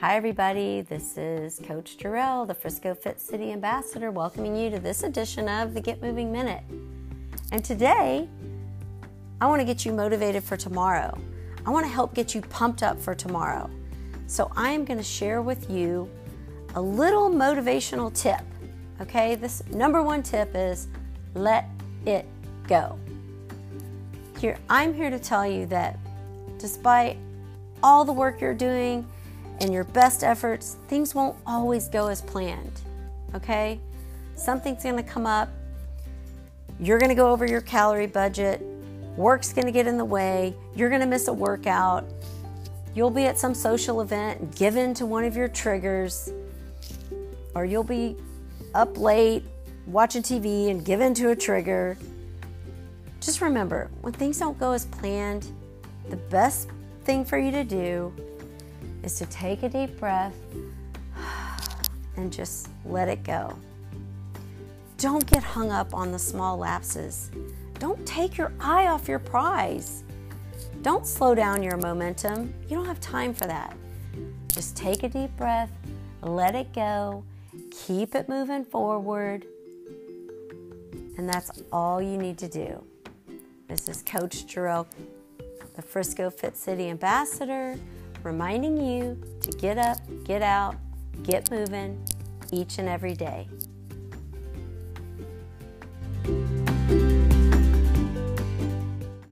Hi, 0.00 0.16
everybody. 0.16 0.80
This 0.80 1.18
is 1.18 1.60
Coach 1.62 1.98
Jarrell, 1.98 2.46
the 2.46 2.54
Frisco 2.54 2.94
Fit 2.94 3.20
City 3.20 3.52
Ambassador, 3.52 4.10
welcoming 4.10 4.56
you 4.56 4.70
to 4.70 4.78
this 4.78 5.02
edition 5.02 5.46
of 5.46 5.74
the 5.74 5.80
Get 5.82 6.00
Moving 6.00 6.32
Minute. 6.32 6.62
And 7.52 7.62
today, 7.62 8.26
I 9.42 9.46
want 9.46 9.60
to 9.60 9.64
get 9.66 9.84
you 9.84 9.92
motivated 9.92 10.42
for 10.42 10.56
tomorrow. 10.56 11.18
I 11.66 11.70
want 11.70 11.84
to 11.84 11.92
help 11.92 12.14
get 12.14 12.34
you 12.34 12.40
pumped 12.40 12.82
up 12.82 12.98
for 12.98 13.14
tomorrow. 13.14 13.68
So, 14.26 14.50
I 14.56 14.70
am 14.70 14.86
going 14.86 14.96
to 14.96 15.04
share 15.04 15.42
with 15.42 15.68
you 15.70 16.08
a 16.76 16.80
little 16.80 17.28
motivational 17.28 18.10
tip. 18.10 18.40
Okay, 19.02 19.34
this 19.34 19.62
number 19.66 20.02
one 20.02 20.22
tip 20.22 20.52
is 20.54 20.88
let 21.34 21.68
it 22.06 22.24
go. 22.66 22.98
Here, 24.38 24.56
I'm 24.70 24.94
here 24.94 25.10
to 25.10 25.18
tell 25.18 25.46
you 25.46 25.66
that 25.66 25.98
despite 26.56 27.18
all 27.82 28.06
the 28.06 28.14
work 28.14 28.40
you're 28.40 28.54
doing 28.54 29.06
and 29.60 29.72
your 29.72 29.84
best 29.84 30.24
efforts, 30.24 30.76
things 30.88 31.14
won't 31.14 31.36
always 31.46 31.88
go 31.88 32.08
as 32.08 32.22
planned. 32.22 32.80
Okay? 33.34 33.78
Something's 34.34 34.82
gonna 34.82 35.02
come 35.02 35.26
up. 35.26 35.50
You're 36.78 36.98
gonna 36.98 37.14
go 37.14 37.30
over 37.30 37.44
your 37.44 37.60
calorie 37.60 38.06
budget. 38.06 38.62
Work's 39.16 39.52
gonna 39.52 39.72
get 39.72 39.86
in 39.86 39.98
the 39.98 40.04
way. 40.04 40.54
You're 40.74 40.88
gonna 40.88 41.06
miss 41.06 41.28
a 41.28 41.32
workout. 41.32 42.04
You'll 42.94 43.10
be 43.10 43.26
at 43.26 43.38
some 43.38 43.54
social 43.54 44.00
event 44.00 44.56
given 44.56 44.94
to 44.94 45.06
one 45.06 45.24
of 45.24 45.36
your 45.36 45.48
triggers. 45.48 46.32
Or 47.54 47.64
you'll 47.64 47.84
be 47.84 48.16
up 48.74 48.96
late 48.96 49.44
watching 49.86 50.22
TV 50.22 50.70
and 50.70 50.84
given 50.84 51.12
to 51.14 51.30
a 51.30 51.36
trigger. 51.36 51.98
Just 53.20 53.42
remember 53.42 53.90
when 54.00 54.14
things 54.14 54.38
don't 54.38 54.58
go 54.58 54.72
as 54.72 54.86
planned, 54.86 55.46
the 56.08 56.16
best 56.16 56.68
thing 57.04 57.24
for 57.24 57.38
you 57.38 57.50
to 57.50 57.64
do 57.64 58.12
is 59.02 59.18
to 59.18 59.26
take 59.26 59.62
a 59.62 59.68
deep 59.68 59.98
breath 59.98 60.34
and 62.16 62.32
just 62.32 62.68
let 62.84 63.08
it 63.08 63.22
go. 63.22 63.56
Don't 64.98 65.24
get 65.26 65.42
hung 65.42 65.70
up 65.70 65.94
on 65.94 66.12
the 66.12 66.18
small 66.18 66.58
lapses. 66.58 67.30
Don't 67.78 68.04
take 68.06 68.36
your 68.36 68.52
eye 68.60 68.88
off 68.88 69.08
your 69.08 69.18
prize. 69.18 70.04
Don't 70.82 71.06
slow 71.06 71.34
down 71.34 71.62
your 71.62 71.76
momentum. 71.78 72.52
You 72.68 72.76
don't 72.76 72.86
have 72.86 73.00
time 73.00 73.32
for 73.32 73.46
that. 73.46 73.76
Just 74.48 74.76
take 74.76 75.02
a 75.02 75.08
deep 75.08 75.34
breath, 75.36 75.70
let 76.22 76.54
it 76.54 76.72
go, 76.74 77.24
keep 77.70 78.14
it 78.14 78.28
moving 78.28 78.64
forward, 78.64 79.46
and 81.16 81.28
that's 81.28 81.62
all 81.72 82.02
you 82.02 82.16
need 82.16 82.36
to 82.38 82.48
do. 82.48 82.84
This 83.68 83.88
is 83.88 84.02
Coach 84.02 84.46
Jarrell 84.46 84.86
the 85.74 85.82
Frisco 85.82 86.30
Fit 86.30 86.56
City 86.56 86.90
Ambassador, 86.90 87.78
reminding 88.24 88.76
you 88.76 89.20
to 89.42 89.50
get 89.52 89.78
up, 89.78 89.98
get 90.24 90.42
out, 90.42 90.76
get 91.22 91.50
moving 91.50 92.02
each 92.52 92.78
and 92.78 92.88
every 92.88 93.14
day. 93.14 93.48